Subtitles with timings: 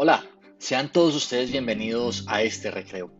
[0.00, 0.24] Hola,
[0.58, 3.10] sean todos ustedes bienvenidos a este recreo.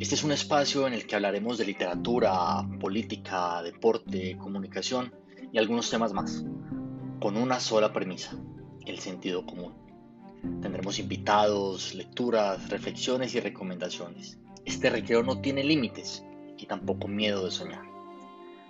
[0.00, 5.14] Este es un espacio en el que hablaremos de literatura, política, deporte, comunicación
[5.52, 6.44] y algunos temas más,
[7.20, 8.36] con una sola premisa,
[8.84, 9.74] el sentido común.
[10.60, 14.40] Tendremos invitados, lecturas, reflexiones y recomendaciones.
[14.64, 16.24] Este recreo no tiene límites
[16.56, 17.84] y tampoco miedo de soñar.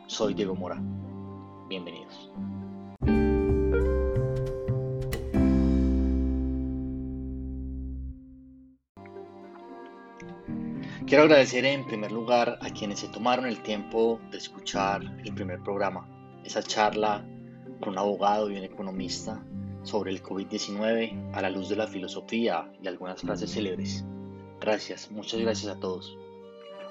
[0.07, 0.79] Soy Diego Mora.
[1.67, 2.28] Bienvenidos.
[11.07, 15.63] Quiero agradecer en primer lugar a quienes se tomaron el tiempo de escuchar el primer
[15.63, 16.07] programa,
[16.45, 17.25] esa charla
[17.81, 19.43] con un abogado y un economista
[19.83, 24.05] sobre el COVID-19 a la luz de la filosofía y algunas frases célebres.
[24.61, 26.17] Gracias, muchas gracias a todos.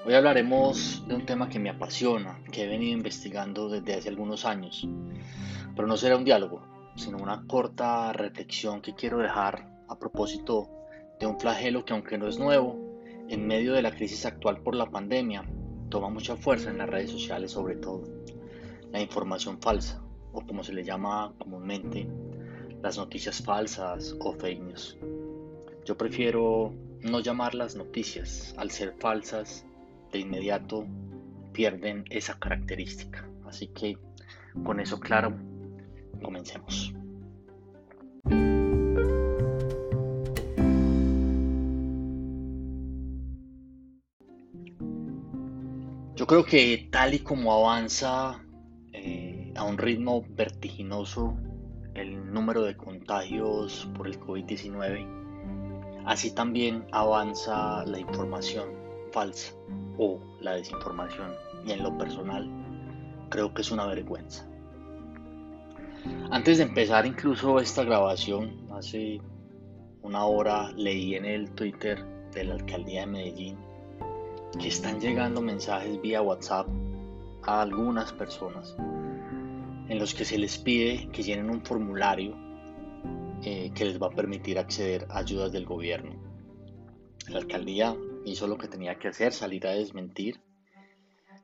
[0.04, 4.44] Hoy hablaremos de un tema que me apasiona, que he venido investigando desde hace algunos
[4.44, 4.88] años,
[5.76, 6.62] pero no será un diálogo,
[6.96, 10.68] sino una corta reflexión que quiero dejar a propósito
[11.20, 12.87] de un flagelo que aunque no es nuevo,
[13.28, 15.44] en medio de la crisis actual por la pandemia,
[15.90, 18.02] toma mucha fuerza en las redes sociales sobre todo.
[18.90, 22.08] La información falsa, o como se le llama comúnmente,
[22.82, 24.98] las noticias falsas o fake news.
[25.84, 29.64] Yo prefiero no llamarlas noticias, al ser falsas,
[30.12, 30.86] de inmediato
[31.52, 33.28] pierden esa característica.
[33.46, 33.98] Así que
[34.64, 35.36] con eso claro,
[36.22, 36.94] comencemos.
[46.28, 48.38] Creo que tal y como avanza
[48.92, 51.34] eh, a un ritmo vertiginoso
[51.94, 58.68] el número de contagios por el COVID-19, así también avanza la información
[59.10, 59.54] falsa
[59.96, 61.32] o la desinformación.
[61.66, 62.46] Y en lo personal,
[63.30, 64.46] creo que es una vergüenza.
[66.30, 69.18] Antes de empezar incluso esta grabación, hace
[70.02, 72.04] una hora leí en el Twitter
[72.34, 73.68] de la alcaldía de Medellín
[74.60, 76.66] que están llegando mensajes vía WhatsApp
[77.42, 78.76] a algunas personas
[79.88, 82.36] en los que se les pide que llenen un formulario
[83.42, 86.14] eh, que les va a permitir acceder a ayudas del gobierno.
[87.28, 90.40] La alcaldía hizo lo que tenía que hacer, salir a desmentir,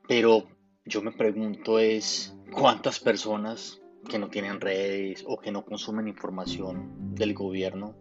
[0.09, 0.44] pero
[0.84, 7.14] yo me pregunto es cuántas personas que no tienen redes o que no consumen información
[7.14, 7.94] del gobierno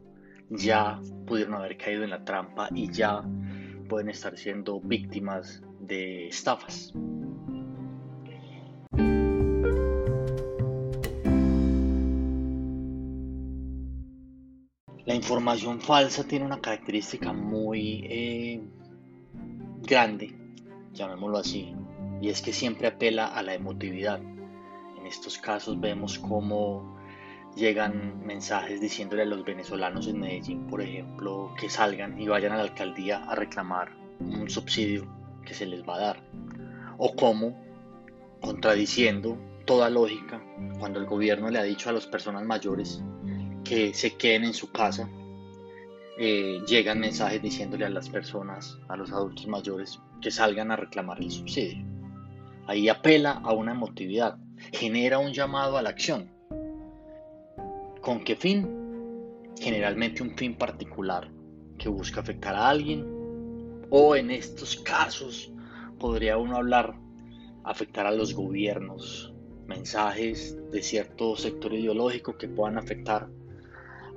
[0.50, 3.24] ya pudieron haber caído en la trampa y ya
[3.84, 6.94] pueden estar siendo víctimas de estafas.
[15.06, 18.62] La información falsa tiene una característica muy eh,
[19.82, 20.34] grande,
[20.94, 21.76] llamémoslo así,
[22.22, 24.22] y es que siempre apela a la emotividad.
[24.98, 26.98] En estos casos vemos cómo
[27.56, 32.58] llegan mensajes diciéndole a los venezolanos en Medellín, por ejemplo, que salgan y vayan a
[32.58, 35.08] la alcaldía a reclamar un subsidio
[35.46, 36.24] que se les va a dar.
[36.98, 37.56] O como,
[38.42, 40.42] contradiciendo toda lógica,
[40.80, 43.02] cuando el gobierno le ha dicho a las personas mayores
[43.64, 45.10] que se queden en su casa,
[46.18, 51.20] eh, llegan mensajes diciéndole a las personas, a los adultos mayores, que salgan a reclamar
[51.20, 51.86] el subsidio.
[52.68, 54.38] Ahí apela a una emotividad,
[54.72, 56.33] genera un llamado a la acción
[58.04, 58.68] ¿Con qué fin?
[59.58, 61.32] Generalmente un fin particular
[61.78, 63.06] que busca afectar a alguien
[63.90, 65.54] o en estos casos
[66.00, 66.96] podría uno hablar
[67.64, 69.34] afectar a los gobiernos,
[69.68, 73.30] mensajes de cierto sector ideológico que puedan afectar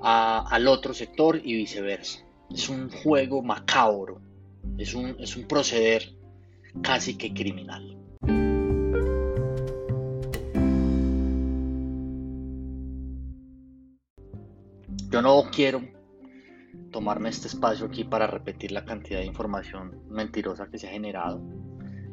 [0.03, 2.27] al otro sector y viceversa.
[2.51, 4.21] Es un juego macabro,
[4.79, 6.13] es un, es un proceder
[6.83, 7.97] casi que criminal.
[15.17, 15.81] Yo no quiero
[16.93, 21.41] tomarme este espacio aquí para repetir la cantidad de información mentirosa que se ha generado.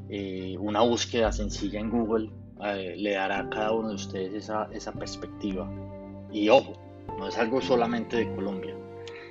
[0.07, 2.31] Eh, una búsqueda sencilla en Google
[2.63, 5.69] eh, le dará a cada uno de ustedes esa, esa perspectiva.
[6.31, 6.79] Y ojo,
[7.19, 8.73] no es algo solamente de Colombia.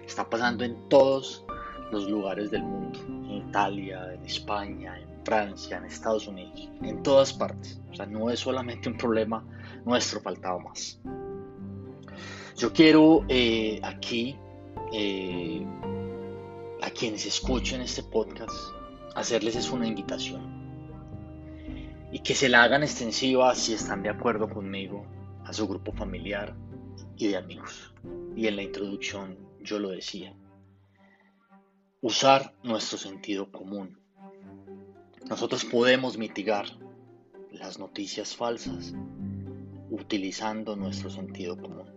[0.06, 1.42] Está pasando en todos
[1.92, 2.98] los lugares del mundo.
[3.08, 7.80] En Italia, en España, en Francia, en Estados Unidos, en todas partes.
[7.90, 9.42] O sea, no es solamente un problema
[9.86, 11.00] nuestro, faltaba más.
[12.56, 14.37] Yo quiero eh, aquí,
[14.93, 15.64] eh,
[16.82, 18.52] a quienes escuchen este podcast,
[19.14, 20.60] hacerles es una invitación.
[22.12, 25.06] Y que se la hagan extensiva si están de acuerdo conmigo
[25.44, 26.54] a su grupo familiar
[27.16, 27.94] y de amigos.
[28.37, 30.34] Y en la introducción yo lo decía.
[32.02, 33.99] Usar nuestro sentido común.
[35.28, 36.66] Nosotros podemos mitigar
[37.50, 38.93] las noticias falsas
[39.90, 41.91] utilizando nuestro sentido común.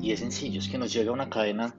[0.00, 1.74] Y es sencillo, es que nos llega una cadena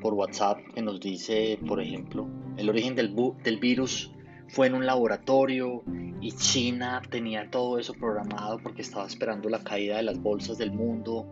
[0.00, 3.14] por WhatsApp que nos dice, por ejemplo, el origen del,
[3.60, 4.10] virus
[4.48, 5.82] fue en un laboratorio
[6.20, 10.72] y China tenía todo eso programado porque estaba esperando la caída de las bolsas del
[10.72, 11.26] mundo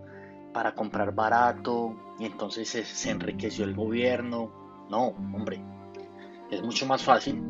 [0.52, 4.86] para comprar barato y entonces se, enriqueció el gobierno.
[4.90, 5.60] No, hombre,
[6.50, 7.42] es mucho más fácil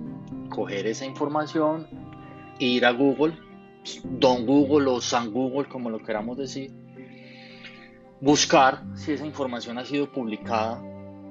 [0.48, 1.86] coger esa información,
[2.58, 3.38] ir a Google,
[4.04, 6.72] Don Google o San Google, como lo queramos decir,
[8.20, 10.82] buscar si esa información ha sido publicada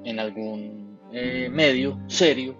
[0.04, 2.56] en algún eh, medio serio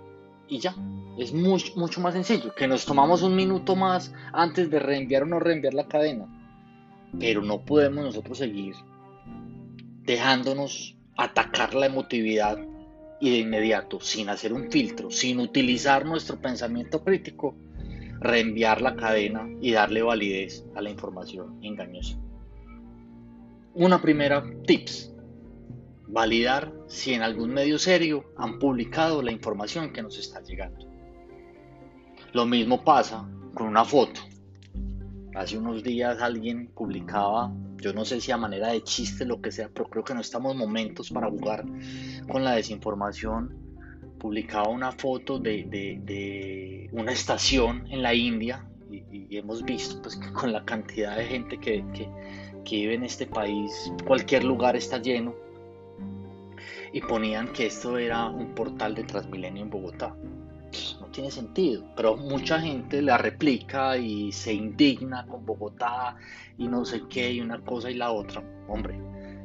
[0.49, 0.75] y ya.
[1.19, 5.27] Es mucho, mucho más sencillo, que nos tomamos un minuto más antes de reenviar o
[5.27, 6.27] no reenviar la cadena.
[7.19, 8.75] Pero no podemos nosotros seguir
[10.07, 12.59] dejándonos atacar la emotividad
[13.21, 17.57] y de inmediato, sin hacer un filtro, sin utilizar nuestro pensamiento crítico,
[18.21, 22.19] reenviar la cadena y darle validez a la información engañosa.
[23.79, 25.13] Una primera tips,
[26.07, 30.89] validar si en algún medio serio han publicado la información que nos está llegando.
[32.33, 34.23] Lo mismo pasa con una foto.
[35.35, 39.53] Hace unos días alguien publicaba, yo no sé si a manera de chiste lo que
[39.53, 41.67] sea, pero creo que no estamos momentos para jugar
[42.33, 43.55] con la desinformación.
[44.19, 50.65] Publicaba una foto de, una estación en la India y, hemos visto pues, con la
[50.65, 51.85] cantidad de gente que,
[52.67, 55.35] que vive en este país, cualquier lugar está lleno
[56.93, 60.15] y ponían que esto era un portal de Transmilenio en Bogotá.
[61.01, 66.17] No tiene sentido, pero mucha gente la replica y se indigna con Bogotá
[66.59, 68.43] y no sé qué, y una cosa y la otra.
[68.69, 68.99] Hombre,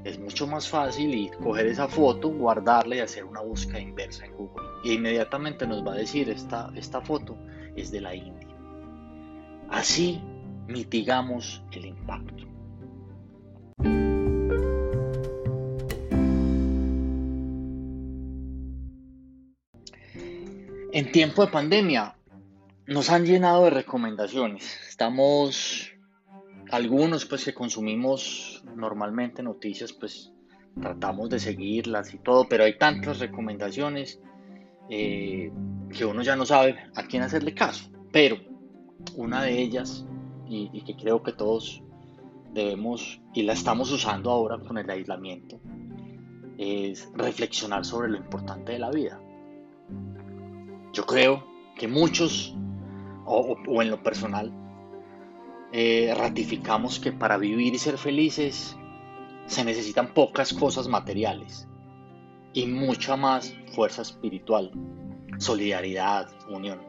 [0.04, 4.34] es mucho más fácil y coger esa foto, guardarla y hacer una búsqueda inversa en
[4.36, 4.66] Google.
[4.84, 7.38] Y inmediatamente nos va a decir, esta, esta foto
[7.76, 8.48] es de la India.
[9.70, 10.20] Así
[10.68, 12.51] mitigamos el impacto.
[20.94, 22.16] En tiempo de pandemia
[22.86, 24.78] nos han llenado de recomendaciones.
[24.90, 25.90] Estamos
[26.70, 30.34] algunos pues que consumimos normalmente noticias pues
[30.82, 34.20] tratamos de seguirlas y todo, pero hay tantas recomendaciones
[34.90, 35.50] eh,
[35.98, 37.90] que uno ya no sabe a quién hacerle caso.
[38.12, 38.36] Pero
[39.16, 40.06] una de ellas,
[40.50, 41.82] y, y que creo que todos
[42.54, 45.58] debemos y la estamos usando ahora con el aislamiento,
[46.58, 49.22] es reflexionar sobre lo importante de la vida.
[50.94, 51.44] Yo creo
[51.78, 52.54] que muchos,
[53.26, 54.52] o, en lo personal,
[55.72, 58.76] eh, ratificamos que para vivir y ser felices
[59.46, 61.68] se necesitan pocas cosas materiales
[62.54, 64.72] y mucha más fuerza espiritual,
[65.38, 66.82] solidaridad, unión.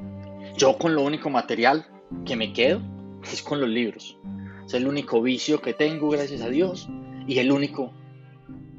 [0.56, 1.86] Yo con lo único material
[2.24, 2.80] que me quedo
[3.22, 4.18] es con los libros.
[4.66, 6.88] Es el único vicio que tengo, gracias a Dios,
[7.26, 7.92] y el único,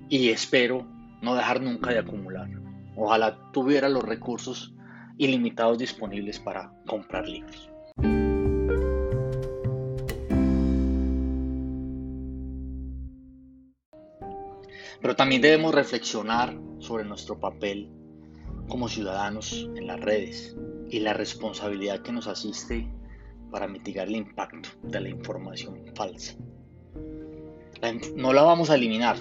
[0.10, 0.86] y espero
[1.22, 2.50] no dejar nunca de acumular.
[2.96, 4.74] Ojalá tuviera los recursos
[5.24, 7.70] ilimitados disponibles para comprar libros.
[15.02, 17.90] Pero también debemos reflexionar sobre nuestro papel
[18.70, 20.56] como ciudadanos en las redes
[20.90, 22.88] y la responsabilidad que nos asiste
[23.52, 26.36] para mitigar el impacto de la información falsa.
[28.16, 29.18] no la vamos a eliminar,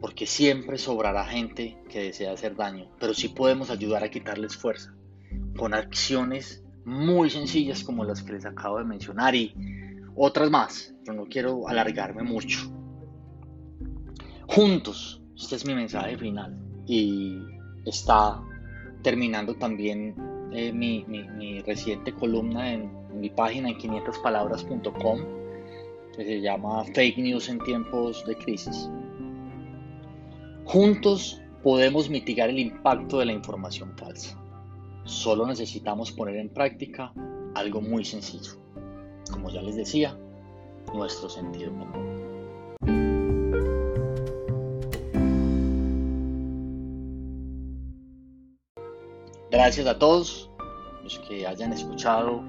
[0.00, 4.92] porque siempre sobrará gente que desea hacer daño, pero sí podemos ayudar a quitarles fuerza
[5.56, 9.54] con acciones muy sencillas como las que les acabo de mencionar y
[10.16, 10.94] otras más.
[11.04, 12.60] Yo no quiero alargarme mucho.
[14.48, 17.38] Juntos, este es mi mensaje final y
[17.86, 18.42] está
[19.02, 20.14] terminando también
[20.52, 25.20] eh, mi, mi, reciente columna en, en mi página en 500palabras.com
[26.16, 28.90] que se llama Fake News en tiempos de crisis.
[30.64, 34.39] Juntos podemos mitigar el impacto de la información falsa.
[35.04, 37.12] Solo necesitamos poner en práctica
[37.54, 38.52] algo muy sencillo.
[39.30, 40.16] Como ya les decía,
[40.94, 42.20] nuestro sentido común.
[49.50, 50.50] Gracias a todos
[51.02, 52.42] los que hayan escuchado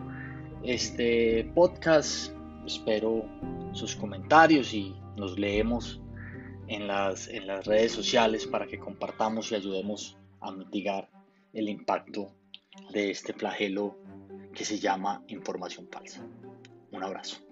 [0.64, 2.32] este podcast.
[2.66, 3.26] Espero
[3.74, 6.00] sus comentarios y nos leemos
[6.68, 11.10] en las, en las redes sociales para que compartamos y ayudemos a mitigar
[11.54, 12.32] el impacto
[12.92, 13.98] de este flagelo
[14.54, 16.26] que se llama información falsa.
[16.92, 17.51] Un abrazo.